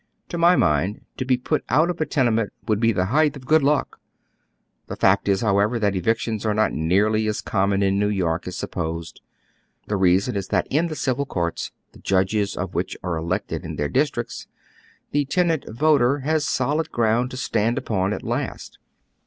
[0.29, 3.45] To my mind, to be put out of a tenement wonld be the height of
[3.45, 3.99] good luck.
[4.87, 8.57] The fact is, however, that evictions are not nearly as common in New York as
[8.57, 9.21] supposed.
[9.87, 13.75] The reason is that in the civil courts, the judges of which are elected in
[13.75, 14.47] their districts,
[15.11, 18.79] the tenant voter has solid ground to stand upon at last.